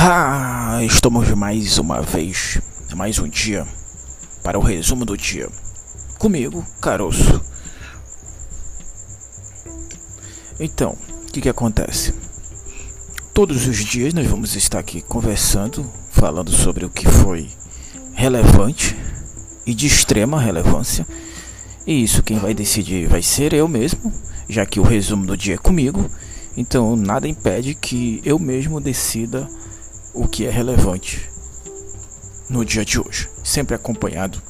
Ah, 0.00 0.78
estamos 0.84 1.28
mais 1.30 1.76
uma 1.76 2.00
vez, 2.00 2.60
mais 2.94 3.18
um 3.18 3.28
dia, 3.28 3.66
para 4.44 4.56
o 4.56 4.62
resumo 4.62 5.04
do 5.04 5.16
dia. 5.16 5.48
Comigo, 6.20 6.64
Caroço. 6.80 7.42
Então, 10.60 10.96
o 11.22 11.32
que, 11.32 11.40
que 11.40 11.48
acontece? 11.48 12.14
Todos 13.34 13.66
os 13.66 13.84
dias 13.84 14.14
nós 14.14 14.28
vamos 14.28 14.54
estar 14.54 14.78
aqui 14.78 15.02
conversando, 15.02 15.84
falando 16.12 16.52
sobre 16.52 16.84
o 16.84 16.90
que 16.90 17.08
foi 17.08 17.50
relevante 18.12 18.96
e 19.66 19.74
de 19.74 19.88
extrema 19.88 20.40
relevância. 20.40 21.04
E 21.84 22.04
isso 22.04 22.22
quem 22.22 22.38
vai 22.38 22.54
decidir 22.54 23.08
vai 23.08 23.20
ser 23.20 23.52
eu 23.52 23.66
mesmo, 23.66 24.12
já 24.48 24.64
que 24.64 24.78
o 24.78 24.84
resumo 24.84 25.26
do 25.26 25.36
dia 25.36 25.56
é 25.56 25.58
comigo. 25.58 26.08
Então 26.56 26.94
nada 26.94 27.26
impede 27.26 27.74
que 27.74 28.22
eu 28.24 28.38
mesmo 28.38 28.80
decida 28.80 29.48
o 30.18 30.26
que 30.26 30.44
é 30.46 30.50
relevante 30.50 31.30
no 32.50 32.64
dia 32.64 32.84
de 32.84 32.98
hoje. 32.98 33.28
Sempre 33.44 33.76
acompanhado 33.76 34.42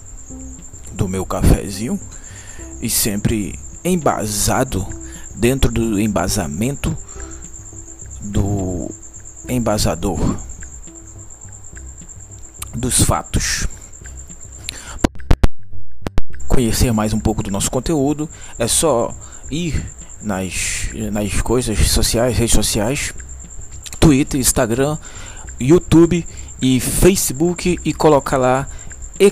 do 0.92 1.06
meu 1.06 1.26
cafezinho 1.26 2.00
e 2.80 2.88
sempre 2.88 3.58
embasado 3.84 4.86
dentro 5.34 5.70
do 5.70 6.00
embasamento 6.00 6.96
do 8.22 8.90
embasador 9.46 10.18
dos 12.74 13.02
fatos. 13.02 13.66
Conhecer 16.48 16.92
mais 16.92 17.12
um 17.12 17.20
pouco 17.20 17.42
do 17.42 17.50
nosso 17.50 17.70
conteúdo 17.70 18.28
é 18.58 18.66
só 18.66 19.14
ir 19.50 19.84
nas, 20.22 20.88
nas 21.12 21.42
coisas 21.42 21.78
sociais, 21.90 22.36
redes 22.38 22.54
sociais, 22.54 23.12
Twitter, 24.00 24.40
Instagram, 24.40 24.96
YouTube 25.60 26.26
e 26.60 26.80
Facebook 26.80 27.78
e 27.84 27.92
colocar 27.92 28.36
lá 28.36 28.68
E 29.18 29.30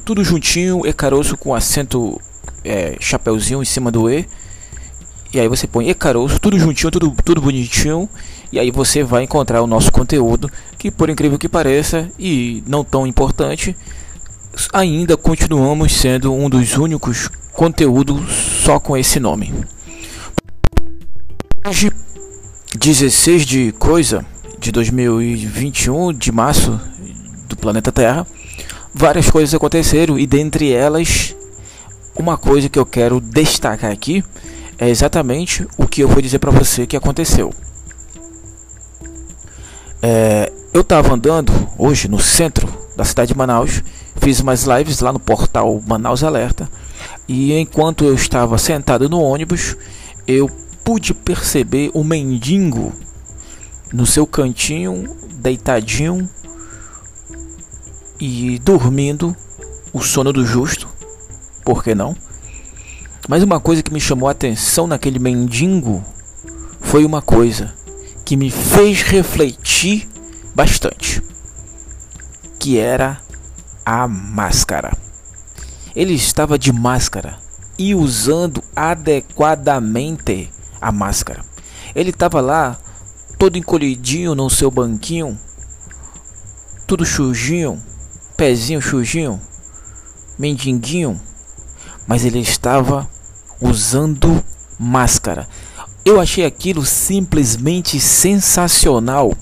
tudo 0.00 0.22
juntinho, 0.22 0.86
E 0.86 1.36
com 1.36 1.54
acento 1.54 2.20
é, 2.64 2.96
chapeuzinho 3.00 3.62
em 3.62 3.64
cima 3.64 3.90
do 3.90 4.10
E. 4.10 4.26
E 5.32 5.40
aí 5.40 5.48
você 5.48 5.66
põe 5.66 5.88
E 5.88 5.94
tudo 6.38 6.58
juntinho, 6.58 6.90
tudo, 6.90 7.14
tudo 7.24 7.40
bonitinho. 7.40 8.08
E 8.52 8.58
aí 8.58 8.70
você 8.70 9.02
vai 9.02 9.22
encontrar 9.22 9.62
o 9.62 9.66
nosso 9.66 9.90
conteúdo, 9.90 10.50
que 10.78 10.90
por 10.90 11.08
incrível 11.08 11.38
que 11.38 11.48
pareça 11.48 12.10
e 12.18 12.62
não 12.66 12.84
tão 12.84 13.06
importante, 13.06 13.74
ainda 14.72 15.16
continuamos 15.16 15.92
sendo 15.92 16.34
um 16.34 16.50
dos 16.50 16.76
únicos 16.76 17.30
conteúdos 17.54 18.20
só 18.62 18.78
com 18.78 18.94
esse 18.94 19.18
nome. 19.18 19.54
Hoje, 21.66 21.90
16 22.78 23.46
de 23.46 23.72
coisa, 23.72 24.26
de 24.62 24.70
2021, 24.70 26.12
de 26.12 26.30
março 26.30 26.80
do 27.48 27.56
planeta 27.56 27.90
Terra, 27.90 28.24
várias 28.94 29.28
coisas 29.28 29.52
aconteceram 29.52 30.16
e 30.16 30.24
dentre 30.24 30.72
elas, 30.72 31.34
uma 32.14 32.38
coisa 32.38 32.68
que 32.68 32.78
eu 32.78 32.86
quero 32.86 33.20
destacar 33.20 33.90
aqui 33.90 34.22
é 34.78 34.88
exatamente 34.88 35.66
o 35.76 35.88
que 35.88 36.00
eu 36.00 36.08
vou 36.08 36.22
dizer 36.22 36.38
para 36.38 36.52
você 36.52 36.86
que 36.86 36.96
aconteceu. 36.96 37.52
É, 40.00 40.52
eu 40.72 40.82
estava 40.82 41.12
andando 41.12 41.52
hoje 41.76 42.06
no 42.06 42.20
centro 42.20 42.68
da 42.96 43.04
cidade 43.04 43.32
de 43.32 43.36
Manaus, 43.36 43.82
fiz 44.18 44.38
umas 44.38 44.62
lives 44.62 45.00
lá 45.00 45.12
no 45.12 45.18
portal 45.18 45.82
Manaus 45.84 46.22
Alerta 46.22 46.70
e 47.26 47.52
enquanto 47.58 48.04
eu 48.04 48.14
estava 48.14 48.56
sentado 48.58 49.08
no 49.08 49.20
ônibus, 49.20 49.76
eu 50.24 50.48
pude 50.84 51.12
perceber 51.12 51.90
o 51.92 52.04
mendigo 52.04 52.92
no 53.92 54.06
seu 54.06 54.26
cantinho, 54.26 55.16
deitadinho 55.34 56.28
e 58.18 58.58
dormindo 58.58 59.36
o 59.92 60.00
sono 60.00 60.32
do 60.32 60.44
justo, 60.44 60.88
por 61.64 61.82
que 61.84 61.94
não? 61.94 62.16
Mas 63.28 63.42
uma 63.42 63.60
coisa 63.60 63.82
que 63.82 63.92
me 63.92 64.00
chamou 64.00 64.28
a 64.28 64.32
atenção 64.32 64.86
naquele 64.86 65.18
mendigo 65.18 66.04
foi 66.80 67.04
uma 67.04 67.22
coisa 67.22 67.72
que 68.24 68.36
me 68.36 68.50
fez 68.50 69.02
refletir 69.02 70.08
bastante, 70.54 71.22
que 72.58 72.78
era 72.78 73.20
a 73.84 74.08
máscara. 74.08 74.96
Ele 75.94 76.14
estava 76.14 76.58
de 76.58 76.72
máscara 76.72 77.38
e 77.78 77.94
usando 77.94 78.62
adequadamente 78.74 80.50
a 80.80 80.90
máscara. 80.90 81.44
Ele 81.94 82.10
estava 82.10 82.40
lá 82.40 82.78
todo 83.42 83.58
encolhidinho 83.58 84.36
no 84.36 84.48
seu 84.48 84.70
banquinho, 84.70 85.36
tudo 86.86 87.04
sujinho, 87.04 87.82
pezinho 88.36 88.80
sujinho, 88.80 89.40
mendinguinho, 90.38 91.20
mas 92.06 92.24
ele 92.24 92.38
estava 92.38 93.10
usando 93.60 94.40
máscara. 94.78 95.48
Eu 96.04 96.20
achei 96.20 96.46
aquilo 96.46 96.86
simplesmente 96.86 97.98
sensacional. 97.98 99.36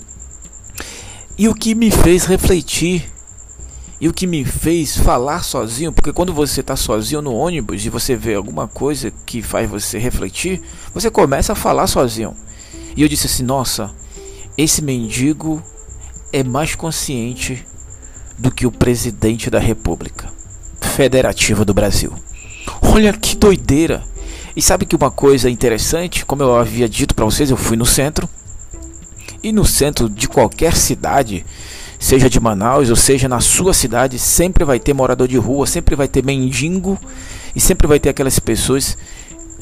E 1.36 1.46
o 1.46 1.54
que 1.54 1.74
me 1.74 1.90
fez 1.90 2.24
refletir 2.24 3.06
e 4.00 4.08
o 4.08 4.14
que 4.14 4.26
me 4.26 4.46
fez 4.46 4.96
falar 4.96 5.44
sozinho, 5.44 5.92
porque 5.92 6.10
quando 6.10 6.32
você 6.32 6.62
está 6.62 6.74
sozinho 6.74 7.20
no 7.20 7.34
ônibus 7.34 7.84
e 7.84 7.90
você 7.90 8.16
vê 8.16 8.34
alguma 8.34 8.66
coisa 8.66 9.12
que 9.26 9.42
faz 9.42 9.68
você 9.68 9.98
refletir, 9.98 10.62
você 10.94 11.10
começa 11.10 11.52
a 11.52 11.54
falar 11.54 11.86
sozinho. 11.86 12.34
E 12.96 13.02
eu 13.02 13.08
disse 13.08 13.26
assim: 13.26 13.42
nossa, 13.42 13.90
esse 14.56 14.82
mendigo 14.82 15.62
é 16.32 16.42
mais 16.42 16.74
consciente 16.74 17.64
do 18.38 18.50
que 18.50 18.66
o 18.66 18.72
presidente 18.72 19.50
da 19.50 19.58
República 19.58 20.28
Federativa 20.80 21.64
do 21.64 21.74
Brasil. 21.74 22.12
Olha 22.82 23.12
que 23.12 23.36
doideira! 23.36 24.02
E 24.56 24.62
sabe 24.62 24.84
que 24.84 24.96
uma 24.96 25.10
coisa 25.10 25.48
interessante, 25.48 26.24
como 26.24 26.42
eu 26.42 26.56
havia 26.56 26.88
dito 26.88 27.14
para 27.14 27.24
vocês, 27.24 27.50
eu 27.50 27.56
fui 27.56 27.76
no 27.76 27.86
centro. 27.86 28.28
E 29.42 29.52
no 29.52 29.64
centro 29.64 30.08
de 30.08 30.28
qualquer 30.28 30.76
cidade, 30.76 31.46
seja 31.98 32.28
de 32.28 32.40
Manaus 32.40 32.90
ou 32.90 32.96
seja 32.96 33.28
na 33.28 33.40
sua 33.40 33.72
cidade, 33.72 34.18
sempre 34.18 34.64
vai 34.64 34.78
ter 34.78 34.92
morador 34.92 35.28
de 35.28 35.38
rua, 35.38 35.66
sempre 35.66 35.94
vai 35.94 36.08
ter 36.08 36.24
mendigo 36.24 36.98
e 37.54 37.60
sempre 37.60 37.86
vai 37.86 37.98
ter 37.98 38.10
aquelas 38.10 38.38
pessoas 38.38 38.98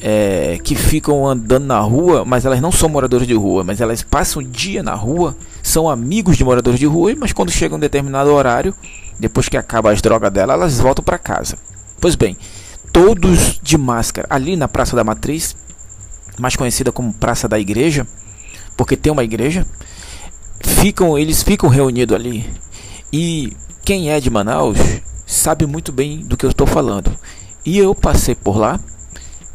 é, 0.01 0.57
que 0.63 0.75
ficam 0.75 1.27
andando 1.27 1.65
na 1.65 1.79
rua, 1.79 2.23
mas 2.23 2.45
elas 2.45 2.61
não 2.61 2.71
são 2.71 2.89
moradores 2.89 3.27
de 3.27 3.33
rua, 3.33 3.63
mas 3.63 3.81
elas 3.81 4.01
passam 4.01 4.41
o 4.41 4.45
dia 4.45 4.81
na 4.81 4.93
rua, 4.93 5.35
são 5.61 5.89
amigos 5.89 6.37
de 6.37 6.43
moradores 6.43 6.79
de 6.79 6.85
rua, 6.85 7.13
mas 7.17 7.33
quando 7.33 7.51
chega 7.51 7.75
um 7.75 7.79
determinado 7.79 8.31
horário, 8.31 8.73
depois 9.19 9.49
que 9.49 9.57
acaba 9.57 9.91
as 9.91 10.01
drogas 10.01 10.31
dela, 10.31 10.53
elas 10.53 10.79
voltam 10.79 11.03
para 11.03 11.17
casa. 11.17 11.57
Pois 11.99 12.15
bem, 12.15 12.37
todos 12.93 13.59
de 13.61 13.77
máscara 13.77 14.27
ali 14.29 14.55
na 14.55 14.67
Praça 14.67 14.95
da 14.95 15.03
Matriz, 15.03 15.55
mais 16.39 16.55
conhecida 16.55 16.91
como 16.91 17.13
Praça 17.13 17.47
da 17.47 17.59
Igreja, 17.59 18.07
porque 18.77 18.95
tem 18.95 19.11
uma 19.11 19.25
igreja, 19.25 19.65
ficam 20.61 21.17
eles 21.17 21.43
ficam 21.43 21.67
reunidos 21.69 22.15
ali. 22.15 22.49
E 23.11 23.51
quem 23.83 24.09
é 24.09 24.19
de 24.21 24.29
Manaus 24.29 24.77
sabe 25.25 25.65
muito 25.65 25.91
bem 25.91 26.19
do 26.19 26.37
que 26.37 26.45
eu 26.45 26.51
estou 26.51 26.65
falando. 26.65 27.11
E 27.65 27.77
eu 27.77 27.93
passei 27.93 28.35
por 28.35 28.57
lá 28.57 28.79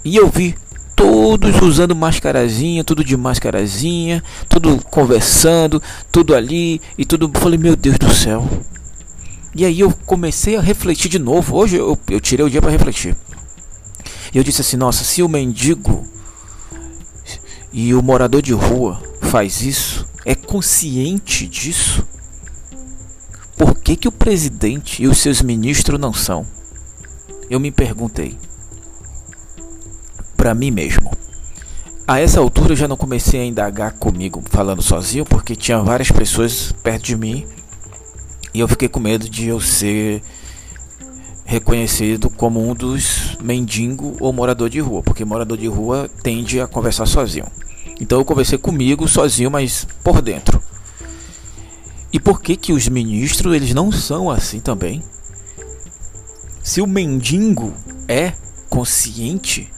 e 0.05 0.17
eu 0.17 0.29
vi 0.29 0.55
todos 0.95 1.61
usando 1.63 1.95
mascarazinha, 1.95 2.85
tudo 2.85 3.03
de 3.03 3.17
mascarazinha, 3.17 4.23
tudo 4.49 4.83
conversando, 4.85 5.83
tudo 6.13 6.35
ali 6.35 6.81
e 6.99 7.05
tudo. 7.05 7.31
Falei, 7.39 7.59
meu 7.59 7.75
Deus 7.75 7.99
do 7.99 8.13
céu. 8.13 8.49
E 9.55 9.65
aí 9.65 9.81
eu 9.81 9.93
comecei 10.05 10.57
a 10.57 10.61
refletir 10.61 11.09
de 11.09 11.19
novo. 11.19 11.57
Hoje 11.57 11.77
eu, 11.77 11.99
eu 12.11 12.21
tirei 12.21 12.45
o 12.45 12.51
dia 12.51 12.61
para 12.61 12.71
refletir. 12.71 13.17
E 14.33 14.39
eu 14.39 14.45
disse 14.45 14.61
assim: 14.61 14.77
nossa, 14.77 15.05
se 15.05 15.23
o 15.23 15.29
mendigo 15.29 16.07
e 17.73 17.95
o 17.95 18.03
morador 18.03 18.43
de 18.43 18.53
rua 18.53 19.03
faz 19.21 19.63
isso, 19.63 20.07
é 20.25 20.35
consciente 20.35 21.47
disso, 21.47 22.07
por 23.57 23.75
que, 23.79 23.97
que 23.97 24.09
o 24.09 24.13
presidente 24.13 25.03
e 25.03 25.09
os 25.09 25.19
seus 25.19 25.41
ministros 25.41 25.99
não 25.99 26.13
são? 26.13 26.47
Eu 27.49 27.61
me 27.61 27.71
perguntei 27.71 28.37
para 30.45 30.55
mim 30.55 30.71
mesmo. 30.71 31.11
A 32.07 32.21
essa 32.21 32.39
altura 32.39 32.73
eu 32.73 32.77
já 32.77 32.87
não 32.87 32.99
comecei 32.99 33.41
a 33.41 33.47
indagar 33.47 33.93
comigo 33.93 34.43
falando 34.45 34.83
sozinho, 34.83 35.25
porque 35.25 35.57
tinha 35.57 35.79
várias 35.79 36.11
pessoas 36.11 36.71
perto 36.83 37.03
de 37.03 37.17
mim 37.17 37.47
e 38.53 38.61
eu 38.61 38.69
fiquei 38.69 38.87
com 38.87 39.01
medo 39.01 39.27
de 39.27 39.47
eu 39.47 39.59
ser 39.59 40.23
reconhecido 41.47 42.29
como 42.29 42.61
um 42.61 42.75
dos 42.75 43.39
mendigo 43.43 44.19
ou 44.21 44.35
morador 44.35 44.69
de 44.69 44.81
rua, 44.81 45.03
porque 45.03 45.25
morador 45.25 45.57
de 45.57 45.67
rua 45.67 46.11
tende 46.23 46.61
a 46.61 46.67
conversar 46.67 47.07
sozinho. 47.07 47.47
Então 47.99 48.19
eu 48.19 48.25
conversei 48.27 48.59
comigo 48.59 49.09
sozinho, 49.09 49.51
mas 49.51 49.87
por 50.05 50.21
dentro. 50.21 50.63
E 52.13 52.21
por 52.21 52.43
que 52.43 52.55
que 52.55 52.75
os 52.75 52.87
ministros 52.87 53.55
eles 53.55 53.73
não 53.73 53.91
são 53.91 54.31
assim 54.31 54.61
também? 54.61 55.03
Se 56.63 56.83
o 56.83 56.87
mendigo 56.87 57.73
é 58.07 58.35
consciente 58.69 59.73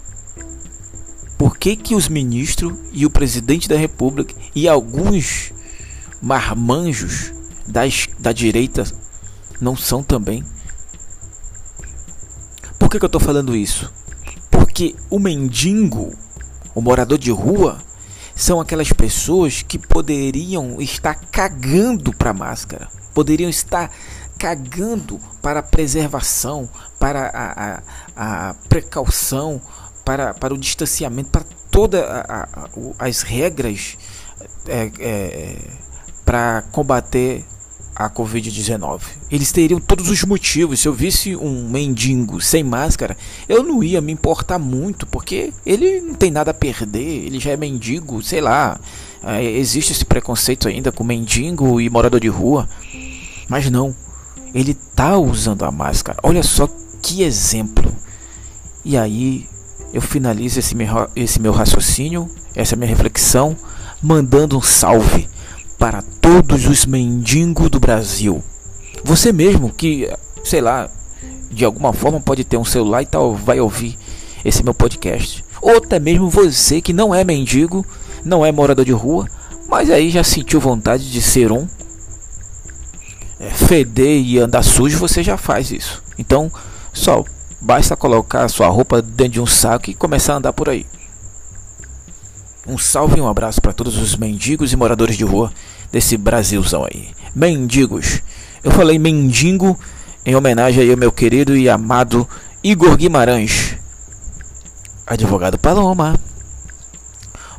que, 1.57 1.77
que 1.77 1.95
os 1.95 2.09
ministros 2.09 2.75
e 2.93 3.07
o 3.07 3.11
presidente 3.11 3.69
da 3.69 3.77
república 3.77 4.35
e 4.55 4.69
alguns 4.69 5.53
marmanjos 6.21 7.33
da, 7.67 7.83
da 8.19 8.33
direita 8.33 8.85
não 9.61 9.77
são 9.77 10.03
também. 10.03 10.45
Por 12.79 12.91
que, 12.91 12.99
que 12.99 13.05
eu 13.05 13.09
estou 13.09 13.21
falando 13.21 13.57
isso? 13.57 13.93
Porque 14.51 14.95
o 15.11 15.19
mendigo, 15.19 16.13
o 16.75 16.81
morador 16.81 17.19
de 17.19 17.31
rua, 17.31 17.79
são 18.35 18.61
aquelas 18.61 18.93
pessoas 18.93 19.63
que 19.63 19.79
poderiam 19.79 20.81
estar 20.81 21.15
cagando 21.15 22.13
para 22.13 22.31
a 22.31 22.35
máscara, 22.35 22.89
poderiam 23.15 23.49
estar 23.49 23.91
cagando 24.39 25.19
para 25.41 25.61
a 25.61 25.63
preservação, 25.63 26.69
para 26.99 27.29
a, 27.29 27.81
a, 28.15 28.51
a 28.51 28.55
precaução, 28.69 29.61
para, 30.07 30.33
para 30.33 30.55
o 30.55 30.57
distanciamento, 30.57 31.31
para 31.31 31.45
todas 31.69 32.01
as 32.97 33.23
regras 33.23 33.99
é, 34.69 34.89
é, 35.01 35.57
para 36.25 36.63
combater 36.71 37.45
a 37.93 38.09
Covid-19. 38.09 39.01
Eles 39.33 39.51
teriam 39.51 39.81
todos 39.81 40.09
os 40.09 40.23
motivos. 40.23 40.79
Se 40.79 40.87
eu 40.87 40.95
visse 40.95 41.35
um 41.35 41.69
mendigo 41.69 42.41
sem 42.41 42.63
máscara, 42.63 43.17
eu 43.49 43.65
não 43.65 43.83
ia 43.83 44.01
me 44.01 44.13
importar 44.13 44.61
muito, 44.61 45.09
porque 45.09 45.53
ele 45.67 46.01
não 46.01 46.15
tem 46.15 46.31
nada 46.31 46.53
a 46.53 46.55
perder, 46.55 47.27
ele 47.27 47.41
já 47.41 47.51
é 47.51 47.57
mendigo, 47.57 48.23
sei 48.23 48.41
lá. 48.41 48.79
É, 49.25 49.43
existe 49.43 49.91
esse 49.91 50.05
preconceito 50.05 50.69
ainda 50.69 50.93
com 50.93 51.03
mendigo 51.03 51.81
e 51.81 51.91
morador 51.91 52.21
de 52.21 52.29
rua. 52.29 52.69
Mas 53.49 53.69
não, 53.73 53.93
ele 54.55 54.73
tá 54.95 55.19
usando 55.19 55.65
a 55.65 55.73
máscara. 55.73 56.21
Olha 56.23 56.45
só 56.45 56.69
que 57.03 57.25
exemplo. 57.25 57.93
E 58.85 58.97
aí 58.97 59.49
eu 59.93 60.01
finalizo 60.01 60.59
esse 60.59 60.75
meu, 60.75 61.09
esse 61.15 61.41
meu 61.41 61.53
raciocínio, 61.53 62.31
essa 62.55 62.77
minha 62.77 62.89
reflexão, 62.89 63.57
mandando 64.03 64.57
um 64.59 64.63
salve 64.63 65.29
para 65.79 66.03
todos 66.21 66.67
os 66.67 66.87
mendigos 66.87 67.71
do 67.71 67.81
Brasil. 67.81 68.43
Você 69.05 69.33
mesmo 69.33 69.71
que, 69.71 70.11
sei 70.45 70.61
lá, 70.61 70.91
de 71.51 71.65
alguma 71.65 71.93
forma 71.93 72.21
pode 72.21 72.45
ter 72.45 72.57
um 72.57 72.65
celular 72.65 73.03
e 73.03 73.07
tal, 73.07 73.35
vai 73.35 73.61
ouvir 73.61 73.99
esse 74.45 74.63
meu 74.63 74.75
podcast. 74.75 75.45
Ou 75.61 75.77
até 75.79 75.99
mesmo 75.99 76.29
você 76.29 76.81
que 76.81 76.93
não 76.93 77.15
é 77.15 77.25
mendigo, 77.25 77.85
não 78.25 78.45
é 78.45 78.53
morador 78.53 78.85
de 78.85 78.93
rua, 78.93 79.29
mas 79.69 79.91
aí 79.91 80.11
já 80.11 80.23
sentiu 80.23 80.61
vontade 80.61 81.11
de 81.11 81.21
ser 81.21 81.51
um. 81.53 81.67
É, 83.39 83.51
feder 83.51 84.23
e 84.23 84.39
andar 84.39 84.63
sujo, 84.63 84.99
você 84.99 85.23
já 85.23 85.37
faz 85.37 85.71
isso. 85.71 86.03
Então, 86.19 86.51
só 86.93 87.25
basta 87.61 87.97
colocar 87.97 88.49
sua 88.49 88.69
roupa 88.69 89.01
dentro 89.01 89.35
de 89.35 89.41
um 89.41 89.47
saco 89.47 89.91
e 89.91 89.95
começar 89.95 90.35
a 90.35 90.37
andar 90.37 90.53
por 90.53 90.69
aí. 90.69 90.87
Um 92.67 92.77
salve 92.77 93.19
e 93.19 93.21
um 93.21 93.29
abraço 93.29 93.61
para 93.61 93.73
todos 93.73 93.97
os 93.97 94.17
mendigos 94.17 94.73
e 94.73 94.77
moradores 94.77 95.17
de 95.17 95.25
rua 95.25 95.53
desse 95.93 96.17
Brasilzão 96.17 96.85
aí. 96.85 97.11
Mendigos. 97.35 98.23
Eu 98.65 98.73
falei 98.73 98.99
mendigo 98.99 99.79
em 100.25 100.35
homenagem 100.35 100.91
ao 100.91 100.97
meu 100.97 101.13
querido 101.13 101.57
e 101.57 101.69
amado 101.69 102.29
Igor 102.65 102.97
Guimarães, 102.97 103.77
advogado 105.07 105.57
Paloma. 105.57 106.19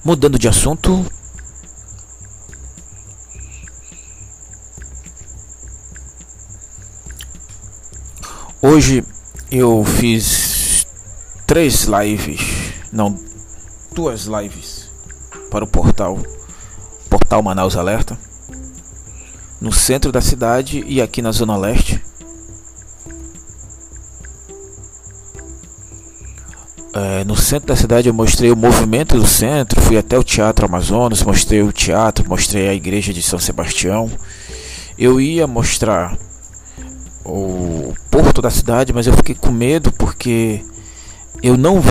Mudando 0.04 0.38
de 0.38 0.50
assunto. 0.50 1.06
Hoje 8.62 9.04
eu 9.52 9.84
fiz 9.86 10.86
três 11.46 11.86
lives, 11.86 12.74
não, 12.92 13.18
duas 13.94 14.26
lives 14.26 14.90
para 15.50 15.64
o 15.64 15.68
portal 15.68 16.18
Portal 17.10 17.42
Manaus 17.42 17.76
Alerta 17.76 18.18
no 19.60 19.72
centro 19.72 20.12
da 20.12 20.22
cidade 20.22 20.84
e 20.88 21.02
aqui 21.02 21.22
na 21.22 21.32
zona 21.32 21.58
leste. 21.58 22.02
É, 26.94 27.24
no 27.24 27.36
centro 27.36 27.68
da 27.68 27.76
cidade 27.76 28.08
eu 28.08 28.14
mostrei 28.14 28.52
o 28.52 28.56
movimento 28.56 29.18
do 29.18 29.28
centro, 29.28 29.82
fui 29.82 29.98
até 29.98 30.18
o 30.18 30.24
Teatro 30.24 30.66
Amazonas, 30.66 31.22
mostrei 31.22 31.62
o 31.62 31.72
teatro, 31.72 32.28
mostrei 32.28 32.70
a 32.70 32.74
igreja 32.74 33.14
de 33.14 33.22
São 33.22 33.38
Sebastião. 33.38 34.10
Eu 34.98 35.22
ia 35.22 35.46
mostrar 35.46 36.18
o 37.28 37.94
porto 38.10 38.42
da 38.42 38.50
cidade, 38.50 38.94
mas 38.94 39.06
eu 39.06 39.14
fiquei 39.14 39.36
com 39.36 39.52
medo 39.52 39.92
porque 39.92 40.64
eu 41.44 41.58
não 41.58 41.82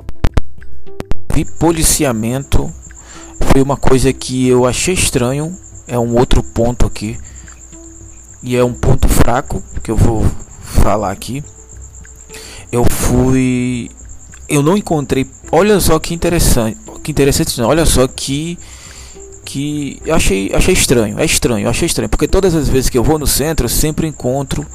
vi 1.32 1.44
policiamento 1.58 2.72
foi 3.56 3.62
uma 3.62 3.76
coisa 3.76 4.12
que 4.12 4.46
eu 4.46 4.66
achei 4.66 4.92
estranho. 4.92 5.56
É 5.88 5.98
um 5.98 6.14
outro 6.18 6.42
ponto 6.42 6.84
aqui. 6.84 7.18
E 8.42 8.54
é 8.54 8.62
um 8.62 8.74
ponto 8.74 9.08
fraco 9.08 9.62
que 9.82 9.90
eu 9.90 9.96
vou 9.96 10.26
falar 10.60 11.10
aqui. 11.10 11.42
Eu 12.70 12.84
fui. 12.84 13.90
Eu 14.48 14.62
não 14.62 14.76
encontrei. 14.76 15.26
Olha 15.50 15.80
só 15.80 15.98
que 15.98 16.12
interessante. 16.12 16.76
Que 17.02 17.10
interessante, 17.10 17.58
não. 17.58 17.68
Olha 17.68 17.86
só 17.86 18.06
que. 18.06 18.58
Que 19.44 20.02
eu 20.04 20.14
achei, 20.14 20.50
achei 20.52 20.74
estranho. 20.74 21.18
É 21.18 21.24
estranho, 21.24 21.68
achei 21.68 21.86
estranho. 21.86 22.10
Porque 22.10 22.28
todas 22.28 22.54
as 22.54 22.68
vezes 22.68 22.90
que 22.90 22.98
eu 22.98 23.04
vou 23.04 23.18
no 23.18 23.26
centro, 23.26 23.64
eu 23.64 23.70
sempre 23.70 24.06
encontro 24.06 24.66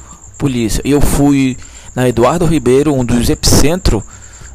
polícia. 0.42 0.82
E 0.84 0.90
eu 0.90 1.00
fui 1.00 1.56
na 1.94 2.08
Eduardo 2.08 2.44
Ribeiro, 2.44 2.92
um 2.92 3.04
dos 3.04 3.30
epicentros 3.30 4.02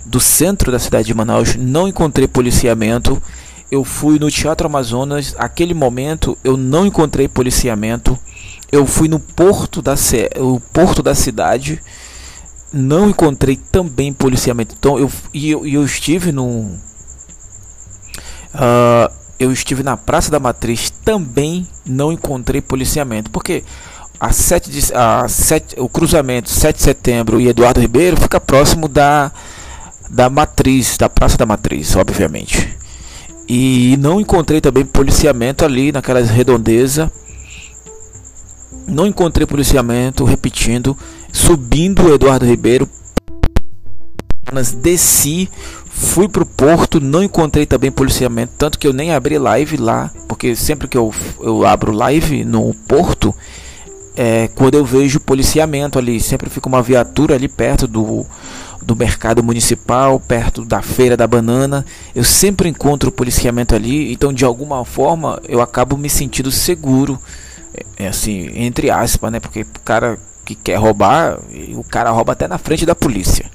do 0.05 0.19
centro 0.19 0.71
da 0.71 0.79
cidade 0.79 1.07
de 1.07 1.13
Manaus. 1.13 1.55
Não 1.55 1.87
encontrei 1.87 2.27
policiamento 2.27 3.21
eu 3.69 3.83
fui 3.83 4.17
no 4.17 4.31
Teatro 4.31 4.67
Amazonas, 4.67 5.35
aquele 5.37 5.73
momento 5.73 6.37
eu 6.43 6.55
não 6.55 6.85
encontrei 6.85 7.27
policiamento. 7.27 8.17
Eu 8.71 8.85
fui 8.85 9.09
no 9.09 9.19
porto 9.19 9.81
da, 9.81 9.95
o 10.39 10.59
porto 10.59 11.03
da 11.03 11.13
cidade, 11.13 11.81
não 12.71 13.09
encontrei 13.09 13.57
também 13.57 14.13
policiamento. 14.13 14.75
Então 14.77 14.97
eu 14.97 15.11
e 15.33 15.49
eu, 15.49 15.65
eu, 15.65 15.83
estive 15.83 16.31
no 16.31 16.45
uh, 18.53 19.13
eu 19.37 19.51
estive 19.51 19.83
na 19.83 19.97
Praça 19.97 20.31
da 20.31 20.39
Matriz, 20.39 20.89
também 20.89 21.67
não 21.85 22.11
encontrei 22.11 22.61
policiamento, 22.61 23.29
porque 23.31 23.63
a 24.19 24.31
7 24.31 24.69
de, 24.69 24.93
a 24.93 25.27
7, 25.27 25.79
o 25.79 25.87
cruzamento 25.87 26.49
7 26.49 26.77
de 26.77 26.83
setembro 26.83 27.39
e 27.39 27.47
Eduardo 27.47 27.79
Ribeiro 27.79 28.17
fica 28.17 28.39
próximo 28.39 28.87
da 28.87 29.31
da 30.09 30.29
Matriz, 30.29 30.97
da 30.97 31.09
Praça 31.09 31.37
da 31.37 31.45
Matriz, 31.45 31.95
obviamente. 31.95 32.77
E 33.47 33.95
não 33.99 34.19
encontrei 34.19 34.59
também 34.59 34.85
policiamento 34.85 35.63
ali 35.63 35.91
naquelas 35.91 36.29
redondezas. 36.29 37.09
Não 38.87 39.05
encontrei 39.05 39.45
policiamento, 39.45 40.23
repetindo, 40.23 40.97
subindo 41.31 42.03
o 42.03 42.13
Eduardo 42.13 42.45
Ribeiro. 42.45 42.89
Desci, 44.77 45.49
fui 45.85 46.29
pro 46.29 46.45
porto, 46.45 47.01
não 47.01 47.21
encontrei 47.21 47.65
também 47.65 47.91
policiamento, 47.91 48.53
tanto 48.57 48.79
que 48.79 48.87
eu 48.87 48.93
nem 48.93 49.13
abri 49.13 49.37
live 49.37 49.75
lá, 49.75 50.09
porque 50.25 50.55
sempre 50.55 50.87
que 50.87 50.97
eu, 50.97 51.13
eu 51.41 51.65
abro 51.65 51.91
live 51.91 52.45
no 52.45 52.73
porto, 52.87 53.35
é 54.17 54.49
quando 54.55 54.75
eu 54.75 54.83
vejo 54.83 55.19
policiamento 55.19 55.99
ali, 55.99 56.19
sempre 56.19 56.49
fica 56.49 56.67
uma 56.67 56.81
viatura 56.81 57.35
ali 57.35 57.47
perto 57.47 57.87
do 57.87 58.25
do 58.81 58.95
mercado 58.95 59.43
municipal, 59.43 60.17
perto 60.17 60.63
da 60.63 60.81
feira 60.81 61.17
da 61.17 61.27
banana. 61.27 61.85
Eu 62.15 62.23
sempre 62.23 62.69
encontro 62.69 63.11
policiamento 63.11 63.75
ali, 63.75 64.13
então 64.13 64.31
de 64.31 64.45
alguma 64.45 64.85
forma 64.85 65.41
eu 65.47 65.61
acabo 65.61 65.97
me 65.97 66.09
sentindo 66.09 66.49
seguro. 66.49 67.19
É, 67.73 68.05
é 68.05 68.07
assim, 68.07 68.49
entre 68.55 68.89
aspas, 68.89 69.29
né? 69.29 69.41
Porque 69.41 69.61
o 69.61 69.79
cara 69.83 70.17
que 70.45 70.55
quer 70.55 70.77
roubar, 70.77 71.37
o 71.75 71.83
cara 71.83 72.11
rouba 72.11 72.31
até 72.31 72.47
na 72.47 72.57
frente 72.57 72.85
da 72.85 72.95
polícia. 72.95 73.45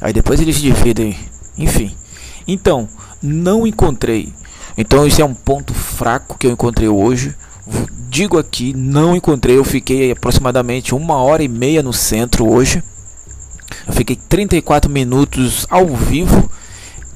Aí 0.00 0.12
depois 0.12 0.40
eles 0.40 0.56
dividem, 0.56 1.14
enfim. 1.58 1.94
Então, 2.48 2.88
não 3.22 3.66
encontrei. 3.66 4.32
Então 4.76 5.06
isso 5.06 5.20
é 5.20 5.24
um 5.24 5.34
ponto 5.34 5.74
fraco 5.74 6.38
que 6.38 6.46
eu 6.46 6.50
encontrei 6.50 6.88
hoje. 6.88 7.34
Digo 8.08 8.38
aqui, 8.38 8.72
não 8.72 9.16
encontrei. 9.16 9.56
Eu 9.58 9.64
fiquei 9.64 10.12
aproximadamente 10.12 10.94
uma 10.94 11.16
hora 11.16 11.42
e 11.42 11.48
meia 11.48 11.82
no 11.82 11.92
centro 11.92 12.48
hoje. 12.48 12.82
Eu 13.86 13.92
fiquei 13.92 14.16
34 14.16 14.90
minutos 14.90 15.66
ao 15.68 15.86
vivo. 15.88 16.50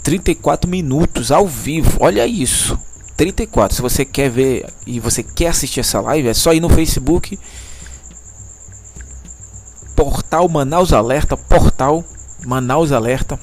34 0.02 0.68
minutos 0.68 1.30
ao 1.30 1.46
vivo. 1.46 1.98
Olha 2.00 2.26
isso. 2.26 2.78
34. 3.16 3.76
Se 3.76 3.82
você 3.82 4.04
quer 4.04 4.30
ver 4.30 4.66
e 4.86 4.98
você 4.98 5.22
quer 5.22 5.48
assistir 5.48 5.80
essa 5.80 6.00
live, 6.00 6.28
é 6.28 6.34
só 6.34 6.52
ir 6.52 6.60
no 6.60 6.68
Facebook. 6.68 7.38
Portal 9.94 10.48
Manaus 10.48 10.92
Alerta. 10.92 11.36
Portal 11.36 12.04
Manaus 12.44 12.92
Alerta. 12.92 13.38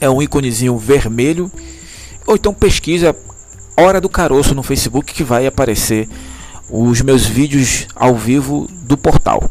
É 0.00 0.08
um 0.08 0.22
íconezinho 0.22 0.76
vermelho. 0.78 1.50
Ou 2.26 2.36
então 2.36 2.54
pesquisa 2.54 3.16
Hora 3.76 4.00
do 4.00 4.08
Caroço 4.08 4.54
no 4.54 4.62
Facebook 4.62 5.12
que 5.14 5.24
vai 5.24 5.46
aparecer 5.46 6.08
os 6.68 7.00
meus 7.00 7.26
vídeos 7.26 7.86
ao 7.94 8.14
vivo 8.16 8.68
do 8.82 8.96
portal. 8.96 9.50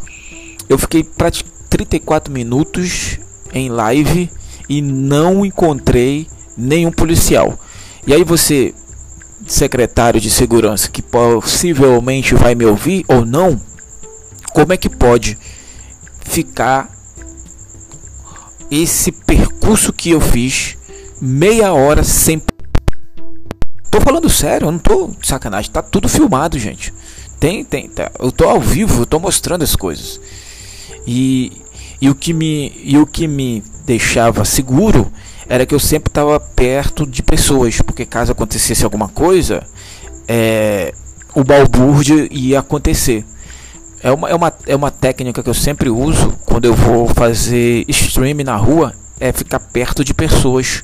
Eu 0.69 0.77
fiquei 0.77 1.03
praticamente 1.03 1.51
34 1.71 2.33
minutos 2.33 3.17
em 3.53 3.69
live 3.69 4.29
e 4.67 4.81
não 4.81 5.45
encontrei 5.45 6.27
nenhum 6.57 6.91
policial. 6.91 7.57
E 8.05 8.13
aí 8.13 8.25
você 8.25 8.75
secretário 9.47 10.19
de 10.19 10.29
segurança 10.29 10.89
que 10.89 11.01
possivelmente 11.01 12.35
vai 12.35 12.53
me 12.53 12.65
ouvir 12.65 13.05
ou 13.07 13.25
não, 13.25 13.59
como 14.53 14.73
é 14.73 14.77
que 14.77 14.89
pode 14.89 15.37
ficar 16.25 16.91
esse 18.69 19.11
percurso 19.11 19.91
que 19.93 20.11
eu 20.11 20.21
fiz 20.21 20.77
meia 21.21 21.73
hora 21.73 22.03
sem. 22.03 22.41
Tô 23.91 23.99
falando 23.99 24.29
sério, 24.29 24.67
eu 24.67 24.71
não 24.71 24.79
tô 24.79 25.11
sacanagem, 25.21 25.69
tá 25.69 25.81
tudo 25.81 26.07
filmado, 26.07 26.57
gente. 26.57 26.93
Tem, 27.37 27.65
tem, 27.65 27.89
tá, 27.89 28.09
eu 28.19 28.31
tô 28.31 28.45
ao 28.47 28.61
vivo, 28.61 29.01
eu 29.01 29.05
tô 29.05 29.19
mostrando 29.19 29.63
as 29.63 29.75
coisas. 29.75 30.21
E, 31.05 31.51
e 31.99 32.09
o 32.09 32.15
que 32.15 32.33
me 32.33 32.71
e 32.85 32.97
o 32.97 33.05
que 33.05 33.27
me 33.27 33.61
deixava 33.85 34.45
seguro 34.45 35.11
era 35.49 35.65
que 35.65 35.75
eu 35.75 35.79
sempre 35.79 36.09
estava 36.09 36.39
perto 36.39 37.05
de 37.05 37.21
pessoas, 37.21 37.81
porque 37.81 38.05
caso 38.05 38.31
acontecesse 38.31 38.85
alguma 38.85 39.09
coisa, 39.09 39.61
é, 40.25 40.93
o 41.35 41.43
balbúrdio 41.43 42.29
ia 42.31 42.59
acontecer. 42.59 43.25
É 44.01 44.09
uma, 44.09 44.29
é, 44.29 44.35
uma, 44.35 44.53
é 44.67 44.75
uma 44.75 44.89
técnica 44.89 45.43
que 45.43 45.49
eu 45.49 45.53
sempre 45.53 45.89
uso 45.89 46.33
quando 46.45 46.63
eu 46.63 46.73
vou 46.73 47.07
fazer 47.09 47.83
stream 47.89 48.37
na 48.45 48.55
rua, 48.55 48.95
é 49.19 49.33
ficar 49.33 49.59
perto 49.59 50.01
de 50.05 50.13
pessoas. 50.13 50.81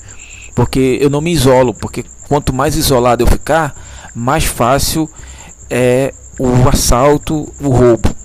Porque 0.53 0.97
eu 0.99 1.09
não 1.09 1.21
me 1.21 1.31
isolo, 1.31 1.71
porque 1.71 2.03
quanto 2.27 2.53
mais 2.53 2.75
isolado 2.75 3.23
eu 3.23 3.27
ficar, 3.27 3.75
mais 4.13 4.45
fácil 4.45 5.09
é 5.69 6.13
o 6.39 6.67
assalto, 6.69 7.51
o 7.59 7.69
roubo. 7.69 8.15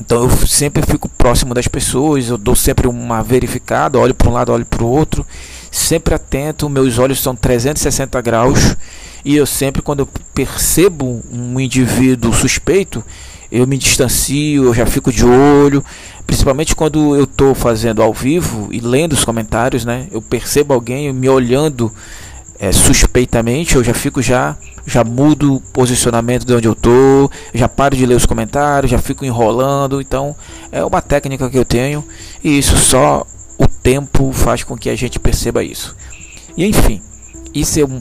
Então 0.00 0.22
eu 0.22 0.30
sempre 0.46 0.82
fico 0.86 1.08
próximo 1.08 1.54
das 1.54 1.66
pessoas, 1.66 2.28
eu 2.28 2.38
dou 2.38 2.54
sempre 2.54 2.86
uma 2.86 3.22
verificada, 3.22 3.98
olho 3.98 4.14
para 4.14 4.28
um 4.28 4.32
lado, 4.32 4.52
olho 4.52 4.64
para 4.64 4.84
o 4.84 4.88
outro, 4.88 5.26
sempre 5.72 6.14
atento, 6.14 6.68
meus 6.68 6.98
olhos 6.98 7.20
são 7.20 7.34
360 7.34 8.20
graus 8.20 8.76
e 9.24 9.36
eu 9.36 9.44
sempre 9.44 9.82
quando 9.82 10.00
eu 10.00 10.08
percebo 10.32 11.22
um 11.32 11.58
indivíduo 11.58 12.32
suspeito, 12.32 13.02
eu 13.50 13.66
me 13.66 13.76
distancio, 13.76 14.64
eu 14.64 14.74
já 14.74 14.86
fico 14.86 15.10
de 15.10 15.24
olho, 15.24 15.84
principalmente 16.26 16.76
quando 16.76 17.16
eu 17.16 17.24
estou 17.24 17.54
fazendo 17.54 18.02
ao 18.02 18.12
vivo 18.12 18.68
e 18.70 18.78
lendo 18.78 19.14
os 19.14 19.24
comentários, 19.24 19.84
né? 19.84 20.06
Eu 20.12 20.20
percebo 20.22 20.74
alguém 20.74 21.12
me 21.12 21.28
olhando 21.28 21.92
é, 22.60 22.72
suspeitamente, 22.72 23.76
eu 23.76 23.84
já 23.84 23.94
fico 23.94 24.20
já 24.20 24.56
já 24.86 25.04
mudo 25.04 25.56
o 25.56 25.60
posicionamento 25.60 26.46
de 26.46 26.54
onde 26.54 26.66
eu 26.66 26.74
tô, 26.74 27.30
já 27.52 27.68
paro 27.68 27.94
de 27.94 28.06
ler 28.06 28.14
os 28.14 28.24
comentários, 28.24 28.90
já 28.90 28.98
fico 28.98 29.24
enrolando, 29.24 30.00
então 30.00 30.34
é 30.72 30.82
uma 30.82 31.02
técnica 31.02 31.50
que 31.50 31.58
eu 31.58 31.64
tenho 31.64 32.02
e 32.42 32.58
isso 32.58 32.76
só 32.76 33.26
o 33.58 33.66
tempo 33.66 34.32
faz 34.32 34.64
com 34.64 34.76
que 34.76 34.88
a 34.88 34.96
gente 34.96 35.18
perceba 35.18 35.62
isso. 35.62 35.94
E 36.56 36.64
enfim, 36.64 37.02
isso 37.54 37.78
é 37.78 37.84
um 37.84 38.00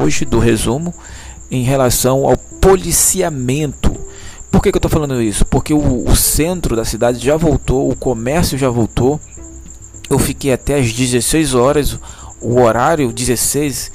hoje 0.00 0.24
do 0.24 0.38
resumo 0.38 0.94
em 1.50 1.62
relação 1.62 2.26
ao 2.26 2.36
policiamento. 2.36 3.96
Por 4.50 4.62
que, 4.62 4.70
que 4.70 4.76
eu 4.76 4.78
estou 4.78 4.90
falando 4.90 5.20
isso? 5.20 5.44
Porque 5.44 5.74
o, 5.74 6.08
o 6.08 6.16
centro 6.16 6.76
da 6.76 6.84
cidade 6.84 7.24
já 7.24 7.36
voltou, 7.36 7.90
o 7.90 7.96
comércio 7.96 8.56
já 8.56 8.68
voltou. 8.68 9.20
Eu 10.08 10.18
fiquei 10.18 10.52
até 10.52 10.78
às 10.78 10.92
16 10.92 11.54
horas, 11.54 11.98
o 12.40 12.60
horário 12.60 13.12
16 13.12 13.92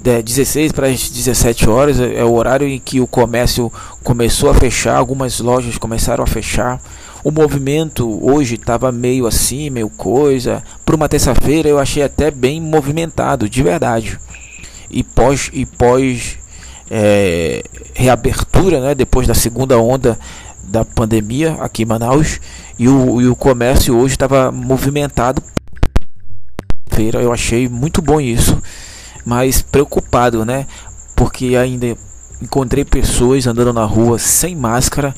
de 0.00 0.22
16 0.22 0.72
para 0.72 0.86
as 0.86 1.10
17 1.10 1.68
horas 1.68 1.98
é 2.00 2.24
o 2.24 2.32
horário 2.32 2.66
em 2.66 2.78
que 2.78 3.00
o 3.00 3.06
comércio 3.06 3.70
começou 4.02 4.48
a 4.48 4.54
fechar, 4.54 4.96
algumas 4.96 5.40
lojas 5.40 5.76
começaram 5.76 6.22
a 6.22 6.26
fechar. 6.26 6.80
O 7.24 7.32
movimento 7.32 8.24
hoje 8.24 8.54
estava 8.54 8.92
meio 8.92 9.26
assim, 9.26 9.70
meio 9.70 9.90
coisa. 9.90 10.62
Para 10.84 10.94
uma 10.94 11.08
terça-feira 11.08 11.68
eu 11.68 11.78
achei 11.78 12.02
até 12.02 12.30
bem 12.30 12.60
movimentado, 12.60 13.48
de 13.48 13.62
verdade. 13.62 14.18
E 14.88 15.02
pós 15.02 15.50
e 15.52 15.66
pós 15.66 16.38
é, 16.90 17.62
reabertura, 17.92 18.80
né, 18.80 18.94
depois 18.94 19.26
da 19.26 19.34
segunda 19.34 19.78
onda 19.78 20.18
da 20.62 20.84
pandemia 20.84 21.56
aqui 21.60 21.82
em 21.82 21.86
Manaus, 21.86 22.40
e 22.78 22.88
o, 22.88 23.20
e 23.20 23.26
o 23.26 23.34
comércio 23.34 23.96
hoje 23.96 24.14
estava 24.14 24.52
movimentado. 24.52 25.42
Eu 27.02 27.32
achei 27.32 27.68
muito 27.68 28.02
bom 28.02 28.20
isso 28.20 28.60
mas 29.28 29.60
preocupado, 29.60 30.42
né? 30.42 30.66
Porque 31.14 31.54
ainda 31.54 31.94
encontrei 32.40 32.82
pessoas 32.82 33.46
andando 33.46 33.74
na 33.74 33.84
rua 33.84 34.18
sem 34.18 34.56
máscara, 34.56 35.14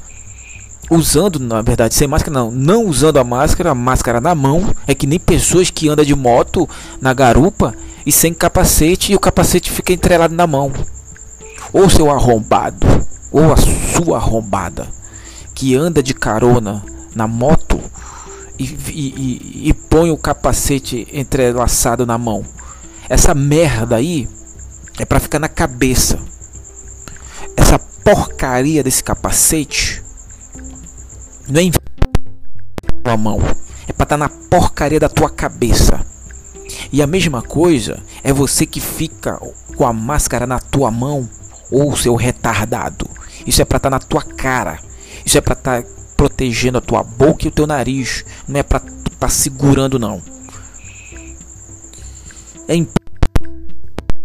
usando, 0.91 1.39
na 1.39 1.63
verdade, 1.63 1.95
sem 1.95 2.09
máscara 2.09 2.37
não, 2.37 2.51
não 2.51 2.87
usando 2.87 3.19
a 3.19 3.25
máscara, 3.25 3.71
a 3.71 3.75
máscara 3.75 4.21
na 4.21 4.35
mão, 4.35 4.75
é 4.85 4.97
que 4.97 5.07
nem 5.07 5.21
pessoas 5.21 5.71
que 5.71 5.89
andam 5.89 6.05
de 6.05 6.17
moto 6.17 6.69
na 7.01 7.15
garupa 7.15 7.73
e 8.05 8.11
sem 8.11 8.35
capacete 8.35 9.13
e 9.13 9.15
o 9.15 9.21
capacete 9.21 9.71
fica 9.71 9.93
entrelado 9.93 10.35
na 10.35 10.45
mão. 10.45 10.73
Ou 11.73 11.89
seu 11.89 12.11
arrombado, 12.11 12.85
ou 13.31 13.53
a 13.53 13.57
sua 13.57 14.17
arrombada, 14.17 14.89
que 15.55 15.77
anda 15.77 16.03
de 16.03 16.15
carona 16.15 16.83
na 17.15 17.29
moto 17.29 17.79
e, 18.61 18.79
e, 18.93 19.69
e, 19.71 19.73
põe 19.73 20.11
o 20.11 20.19
capacete 20.19 21.09
entrelaçado 21.13 22.05
na 22.05 22.19
mão. 22.19 22.45
Essa 23.09 23.35
merda 23.35 23.97
aí 23.97 24.29
é 24.99 25.05
para 25.07 25.19
ficar 25.19 25.39
na 25.39 25.49
cabeça. 25.49 26.19
Essa 27.57 27.79
porcaria 27.79 28.83
desse 28.83 29.03
capacete 29.03 30.03
não 31.49 31.61
é 31.61 31.71
tua 33.03 33.17
mão, 33.17 33.41
é 33.89 33.93
para 33.93 34.05
estar 34.05 34.07
tá 34.07 34.17
na 34.19 34.29
porcaria 34.29 35.01
da 35.01 35.09
tua 35.09 35.31
cabeça. 35.31 36.05
E 36.93 37.01
a 37.01 37.07
mesma 37.07 37.41
coisa 37.41 38.03
é 38.23 38.31
você 38.31 38.67
que 38.67 38.81
fica 38.81 39.41
com 39.75 39.87
a 39.87 39.93
máscara 39.93 40.47
na 40.47 40.59
tua 40.59 40.91
mão 40.91 41.27
ou 41.71 41.97
seu 41.97 42.15
retardado. 42.15 43.09
Isso 43.47 43.63
é 43.63 43.65
para 43.65 43.79
estar 43.79 43.91
tá 43.91 43.97
na 43.97 44.01
tua 44.01 44.23
cara. 44.23 44.79
Isso 45.25 45.39
é 45.39 45.41
para 45.41 45.55
estar 45.55 45.83
tá 45.83 46.00
protegendo 46.21 46.77
a 46.77 46.83
tua 46.83 47.03
boca 47.03 47.47
e 47.47 47.49
o 47.49 47.51
teu 47.51 47.67
nariz. 47.67 48.27
Não 48.47 48.61
é 48.61 48.63
para 48.63 48.83
tá 49.19 49.27
segurando 49.27 49.99
não. 49.99 50.21
É 52.69 52.75
imp 52.75 52.91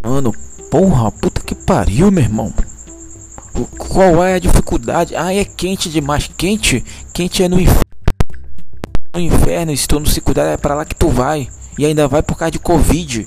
Mano, 0.04 0.36
porra, 0.70 1.10
puta 1.10 1.42
que 1.42 1.56
pariu, 1.56 2.12
meu 2.12 2.22
irmão. 2.22 2.54
Qual 3.78 4.22
é 4.22 4.34
a 4.34 4.40
dificuldade? 4.40 5.16
Ah, 5.16 5.34
é 5.34 5.46
quente 5.46 5.90
demais. 5.90 6.30
Quente? 6.38 6.84
Quente 7.14 7.42
é 7.42 7.48
no 7.48 7.62
inferno. 7.62 7.82
No 9.14 9.22
inferno, 9.22 9.78
se 9.78 9.88
tu 9.88 9.98
não 9.98 10.06
se 10.06 10.20
cuidar, 10.20 10.44
é 10.44 10.58
pra 10.58 10.76
lá 10.76 10.84
que 10.84 10.96
tu 10.96 11.08
vai. 11.08 11.48
E 11.80 11.86
ainda 11.86 12.10
vai 12.10 12.22
por 12.22 12.38
causa 12.38 12.52
de 12.52 12.60
Covid. 12.60 13.26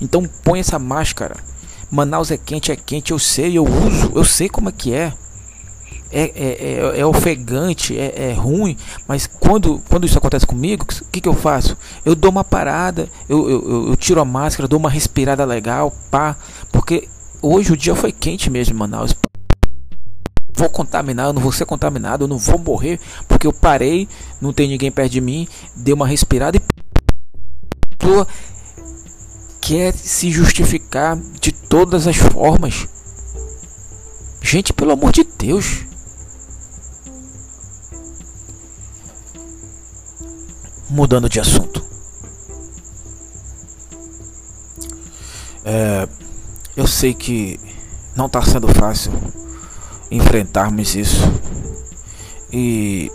Então 0.00 0.22
põe 0.44 0.60
essa 0.60 0.78
máscara. 0.78 1.34
Manaus 1.90 2.30
é 2.30 2.36
quente, 2.36 2.70
é 2.70 2.76
quente, 2.76 3.10
eu 3.10 3.18
sei, 3.18 3.58
eu 3.58 3.64
uso, 3.64 4.12
eu 4.14 4.24
sei 4.24 4.48
como 4.48 4.68
é 4.68 4.72
que 4.72 4.94
é 4.94 5.12
é, 6.14 6.32
é, 6.36 6.94
é, 6.94 7.00
é 7.00 7.06
ofegante, 7.06 7.98
é, 7.98 8.30
é, 8.30 8.32
ruim, 8.32 8.76
mas 9.08 9.26
quando, 9.26 9.82
quando 9.88 10.06
isso 10.06 10.16
acontece 10.16 10.46
comigo, 10.46 10.84
o 10.84 11.10
que, 11.10 11.20
que 11.20 11.28
eu 11.28 11.34
faço? 11.34 11.76
Eu 12.04 12.14
dou 12.14 12.30
uma 12.30 12.44
parada, 12.44 13.08
eu, 13.28 13.50
eu, 13.50 13.88
eu 13.88 13.96
tiro 13.96 14.20
a 14.20 14.24
máscara, 14.24 14.68
dou 14.68 14.78
uma 14.78 14.88
respirada 14.88 15.44
legal, 15.44 15.92
pá, 16.12 16.36
porque 16.70 17.08
hoje 17.42 17.72
o 17.72 17.76
dia 17.76 17.96
foi 17.96 18.12
quente 18.12 18.48
mesmo 18.48 18.76
em 18.76 18.78
Manaus. 18.78 19.12
Vou 20.56 20.70
contaminar, 20.70 21.26
eu 21.26 21.32
não 21.32 21.42
vou 21.42 21.50
ser 21.50 21.66
contaminado, 21.66 22.22
eu 22.22 22.28
não 22.28 22.38
vou 22.38 22.60
morrer, 22.60 23.00
porque 23.28 23.48
eu 23.48 23.52
parei, 23.52 24.08
não 24.40 24.52
tem 24.52 24.68
ninguém 24.68 24.92
perto 24.92 25.10
de 25.10 25.20
mim, 25.20 25.48
dei 25.74 25.92
uma 25.92 26.06
respirada 26.06 26.56
e 26.56 26.62
pessoa 27.98 28.28
quer 29.60 29.92
se 29.92 30.30
justificar 30.30 31.18
de 31.40 31.50
todas 31.50 32.06
as 32.06 32.16
formas. 32.16 32.86
Gente, 34.40 34.72
pelo 34.72 34.92
amor 34.92 35.10
de 35.10 35.24
Deus. 35.24 35.86
Mudando 40.88 41.28
de 41.28 41.40
assunto. 41.40 41.84
É, 45.64 46.06
eu 46.76 46.86
sei 46.86 47.14
que 47.14 47.58
não 48.14 48.26
está 48.26 48.42
sendo 48.42 48.68
fácil 48.68 49.12
enfrentarmos 50.10 50.94
isso. 50.94 51.32
E, 52.52 53.10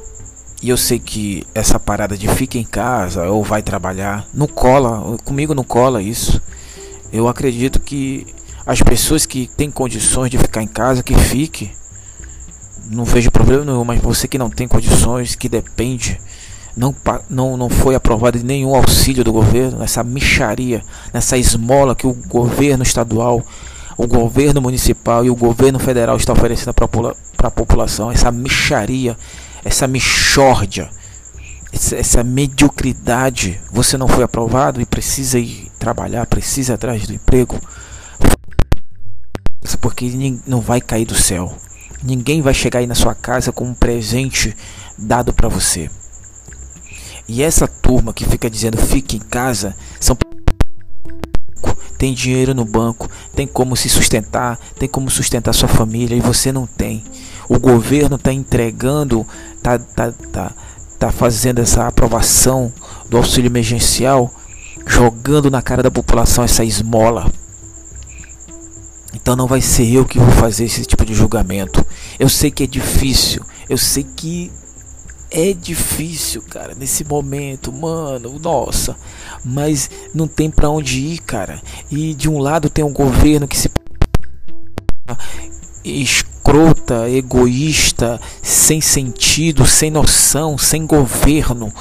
e, 0.61 0.69
eu 0.69 0.75
sei 0.75 0.99
que 0.99 1.45
essa 1.53 1.79
parada 1.79 2.17
de 2.17 2.27
fica 2.27 2.57
em 2.57 2.65
casa 2.65 3.29
ou 3.29 3.43
vai 3.43 3.61
trabalhar 3.61 4.27
não 4.33 4.47
cola, 4.47 5.17
comigo 5.23 5.53
não 5.53 5.63
cola 5.63 6.01
isso. 6.01 6.41
Eu 7.11 7.27
acredito 7.27 7.79
que 7.79 8.25
as 8.65 8.81
pessoas 8.81 9.25
que 9.25 9.47
têm 9.55 9.71
condições 9.71 10.29
de 10.29 10.37
ficar 10.37 10.61
em 10.61 10.67
casa, 10.67 11.03
que 11.03 11.15
fique. 11.15 11.71
Não 12.85 13.05
vejo 13.05 13.31
problema 13.31 13.63
nenhum, 13.63 13.85
mas 13.85 14.01
você 14.01 14.27
que 14.27 14.37
não 14.37 14.49
tem 14.49 14.67
condições, 14.67 15.35
que 15.35 15.47
depende 15.47 16.19
não, 16.75 16.95
não, 17.29 17.57
não 17.57 17.69
foi 17.69 17.95
aprovado 17.95 18.41
nenhum 18.43 18.75
auxílio 18.75 19.23
do 19.23 19.33
governo, 19.33 19.83
essa 19.83 20.03
micharia, 20.03 20.83
nessa 21.13 21.37
esmola 21.37 21.95
que 21.95 22.07
o 22.07 22.13
governo 22.13 22.83
estadual, 22.83 23.43
o 23.97 24.07
governo 24.07 24.61
municipal 24.61 25.25
e 25.25 25.29
o 25.29 25.35
governo 25.35 25.77
federal 25.77 26.15
está 26.15 26.31
oferecendo 26.31 26.73
para 26.73 27.47
a 27.47 27.51
população, 27.51 28.09
essa 28.11 28.31
micharia, 28.31 29.17
essa 29.63 29.87
michórdia, 29.87 30.89
essa, 31.71 31.97
essa 31.97 32.23
mediocridade. 32.23 33.59
Você 33.71 33.97
não 33.97 34.07
foi 34.07 34.23
aprovado 34.23 34.79
e 34.79 34.85
precisa 34.85 35.37
ir 35.37 35.69
trabalhar, 35.77 36.25
precisa 36.27 36.73
ir 36.73 36.75
atrás 36.75 37.05
do 37.05 37.13
emprego. 37.13 37.59
porque 39.81 40.09
não 40.47 40.61
vai 40.61 40.79
cair 40.79 41.05
do 41.05 41.15
céu. 41.15 41.53
Ninguém 42.01 42.41
vai 42.41 42.53
chegar 42.53 42.79
aí 42.79 42.87
na 42.87 42.95
sua 42.95 43.13
casa 43.13 43.51
com 43.51 43.65
um 43.65 43.73
presente 43.73 44.55
dado 44.97 45.33
para 45.33 45.49
você. 45.49 45.89
E 47.29 47.43
essa 47.43 47.67
turma 47.67 48.11
que 48.11 48.25
fica 48.25 48.49
dizendo 48.49 48.75
fique 48.75 49.17
em 49.17 49.19
casa 49.19 49.75
são 49.99 50.17
tem 51.95 52.13
dinheiro 52.13 52.55
no 52.55 52.65
banco, 52.65 53.09
tem 53.35 53.45
como 53.45 53.75
se 53.75 53.87
sustentar, 53.87 54.57
tem 54.79 54.87
como 54.89 55.11
sustentar 55.11 55.53
sua 55.53 55.67
família 55.67 56.15
e 56.15 56.21
você 56.21 56.51
não 56.51 56.65
tem. 56.65 57.03
O 57.47 57.59
governo 57.59 58.15
está 58.15 58.33
entregando, 58.33 59.27
tá, 59.61 59.77
tá, 59.77 60.11
tá, 60.31 60.53
tá 60.97 61.11
fazendo 61.11 61.59
essa 61.59 61.85
aprovação 61.85 62.73
do 63.09 63.17
auxílio 63.17 63.49
emergencial, 63.49 64.33
jogando 64.87 65.51
na 65.51 65.61
cara 65.61 65.83
da 65.83 65.91
população 65.91 66.43
essa 66.43 66.63
esmola. 66.63 67.29
Então 69.13 69.35
não 69.35 69.45
vai 69.45 69.61
ser 69.61 69.93
eu 69.93 70.05
que 70.05 70.17
vou 70.17 70.31
fazer 70.31 70.65
esse 70.65 70.85
tipo 70.85 71.05
de 71.05 71.13
julgamento. 71.13 71.85
Eu 72.17 72.29
sei 72.29 72.49
que 72.49 72.63
é 72.63 72.67
difícil, 72.67 73.43
eu 73.69 73.77
sei 73.77 74.03
que 74.03 74.51
é 75.31 75.53
difícil, 75.53 76.41
cara, 76.41 76.73
nesse 76.75 77.03
momento, 77.03 77.71
mano, 77.71 78.39
nossa, 78.39 78.95
mas 79.45 79.89
não 80.13 80.27
tem 80.27 80.49
para 80.49 80.69
onde 80.69 80.99
ir, 80.99 81.19
cara. 81.19 81.61
E 81.91 82.13
de 82.13 82.29
um 82.29 82.39
lado 82.39 82.69
tem 82.69 82.83
um 82.83 82.93
governo 82.93 83.47
que 83.47 83.57
se 83.57 83.69
escrota, 85.83 87.09
egoísta, 87.09 88.19
sem 88.41 88.81
sentido, 88.81 89.65
sem 89.65 89.91
noção, 89.91 90.57
sem 90.57 90.85
governo. 90.85 91.71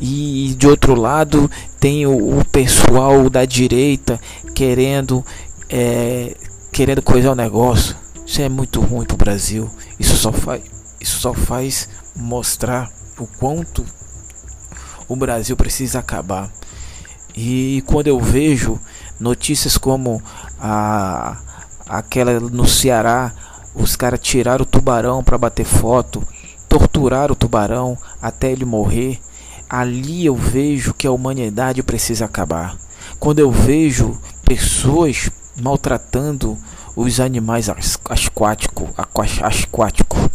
E 0.00 0.54
de 0.58 0.66
outro 0.66 0.94
lado 0.94 1.50
tem 1.80 2.06
o, 2.06 2.38
o 2.38 2.44
pessoal 2.44 3.30
da 3.30 3.44
direita 3.44 4.20
querendo 4.54 5.24
é, 5.68 6.34
querendo 6.72 7.02
coisar 7.02 7.32
o 7.32 7.36
negócio. 7.36 7.96
Isso 8.26 8.42
é 8.42 8.48
muito 8.48 8.80
ruim 8.80 9.06
pro 9.06 9.16
Brasil. 9.16 9.70
Isso 9.98 10.16
só 10.16 10.32
faz 10.32 10.75
isso 11.06 11.20
só 11.20 11.32
faz 11.32 11.88
mostrar 12.16 12.90
o 13.16 13.28
quanto 13.28 13.86
o 15.06 15.14
Brasil 15.14 15.56
precisa 15.56 16.00
acabar. 16.00 16.50
E 17.36 17.84
quando 17.86 18.08
eu 18.08 18.18
vejo 18.18 18.80
notícias 19.20 19.78
como 19.78 20.20
a 20.60 21.38
aquela 21.88 22.40
no 22.40 22.66
Ceará, 22.66 23.32
os 23.72 23.94
caras 23.94 24.18
tiraram 24.20 24.64
o 24.64 24.66
tubarão 24.66 25.22
para 25.22 25.38
bater 25.38 25.64
foto, 25.64 26.26
torturaram 26.68 27.34
o 27.34 27.36
tubarão 27.36 27.96
até 28.20 28.50
ele 28.50 28.64
morrer. 28.64 29.20
Ali 29.70 30.26
eu 30.26 30.34
vejo 30.34 30.92
que 30.92 31.06
a 31.06 31.12
humanidade 31.12 31.84
precisa 31.84 32.24
acabar. 32.24 32.76
Quando 33.20 33.38
eu 33.38 33.52
vejo 33.52 34.20
pessoas 34.44 35.30
maltratando 35.56 36.58
os 36.96 37.20
animais 37.20 37.68
aquáticos, 37.68 38.88
aquático, 38.96 40.30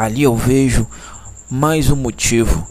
ali 0.00 0.22
eu 0.22 0.34
vejo 0.34 0.86
mais 1.50 1.90
um 1.90 1.96
motivo 1.96 2.66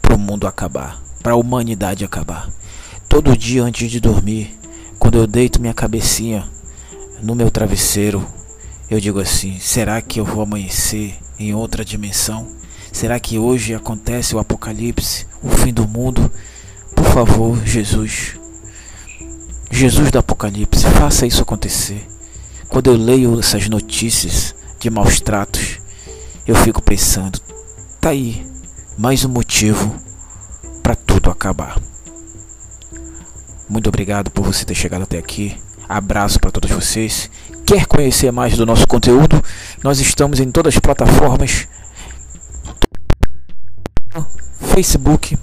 para 0.00 0.14
o 0.14 0.18
mundo 0.18 0.46
acabar, 0.46 0.98
para 1.22 1.32
a 1.32 1.36
humanidade 1.36 2.06
acabar. 2.06 2.48
Todo 3.06 3.36
dia 3.36 3.62
antes 3.62 3.90
de 3.90 4.00
dormir, 4.00 4.58
quando 4.98 5.18
eu 5.18 5.26
deito 5.26 5.60
minha 5.60 5.74
cabecinha 5.74 6.42
no 7.22 7.34
meu 7.34 7.50
travesseiro, 7.50 8.26
eu 8.88 8.98
digo 8.98 9.20
assim: 9.20 9.58
será 9.60 10.00
que 10.00 10.20
eu 10.20 10.24
vou 10.24 10.42
amanhecer 10.42 11.18
em 11.38 11.54
outra 11.54 11.84
dimensão? 11.84 12.48
Será 12.90 13.20
que 13.20 13.38
hoje 13.38 13.74
acontece 13.74 14.34
o 14.34 14.38
apocalipse, 14.38 15.26
o 15.42 15.50
fim 15.50 15.74
do 15.74 15.86
mundo? 15.86 16.32
Por 16.96 17.04
favor, 17.04 17.62
Jesus, 17.62 18.40
Jesus 19.70 20.10
do 20.10 20.18
apocalipse, 20.18 20.86
faça 20.98 21.26
isso 21.26 21.42
acontecer. 21.42 22.06
Quando 22.70 22.86
eu 22.88 22.96
leio 22.96 23.38
essas 23.38 23.68
notícias 23.68 24.54
de 24.78 24.88
maus 24.88 25.20
tratos, 25.20 25.79
eu 26.50 26.56
fico 26.56 26.82
pensando: 26.82 27.40
tá 28.00 28.10
aí, 28.10 28.44
mais 28.98 29.24
um 29.24 29.28
motivo 29.28 29.94
para 30.82 30.96
tudo 30.96 31.30
acabar. 31.30 31.80
Muito 33.68 33.88
obrigado 33.88 34.32
por 34.32 34.44
você 34.44 34.64
ter 34.64 34.74
chegado 34.74 35.02
até 35.02 35.16
aqui. 35.16 35.56
Abraço 35.88 36.40
para 36.40 36.50
todos 36.50 36.70
vocês. 36.72 37.30
Quer 37.64 37.86
conhecer 37.86 38.32
mais 38.32 38.56
do 38.56 38.66
nosso 38.66 38.84
conteúdo? 38.88 39.40
Nós 39.84 40.00
estamos 40.00 40.40
em 40.40 40.50
todas 40.50 40.74
as 40.74 40.80
plataformas: 40.80 41.68
Facebook, 44.74 45.38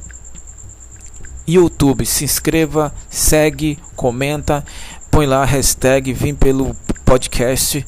YouTube. 1.47 2.05
Se 2.05 2.25
inscreva, 2.25 2.93
segue, 3.09 3.79
comenta, 3.95 4.61
põe 5.09 5.25
lá 5.25 5.43
a 5.43 5.45
hashtag 5.45 6.11
Vim 6.11 6.35
pelo 6.35 6.75
podcast. 7.05 7.85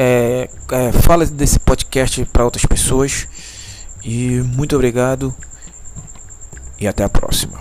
É, 0.00 0.48
é, 0.70 0.92
fala 0.92 1.26
desse 1.26 1.58
podcast 1.58 2.24
para 2.26 2.44
outras 2.44 2.64
pessoas. 2.64 3.26
E 4.04 4.40
muito 4.54 4.76
obrigado. 4.76 5.34
E 6.78 6.86
até 6.86 7.02
a 7.02 7.08
próxima. 7.08 7.58